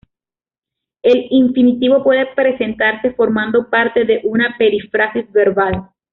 El 1.03 1.27
infinitivo 1.29 2.03
puede 2.03 2.25
presentarse 2.33 3.11
formando 3.13 3.69
parte 3.69 4.03
de 4.03 4.21
una 4.23 4.55
perífrasis 4.57 5.31
verbal. 5.31 5.89